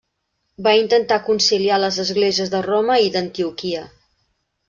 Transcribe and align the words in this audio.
Va 0.67 0.71
intentar 0.83 1.17
conciliar 1.27 1.77
les 1.83 1.99
esglésies 2.05 2.51
de 2.55 2.63
Roma 2.69 2.97
i 3.09 3.13
d'Antioquia. 3.17 3.87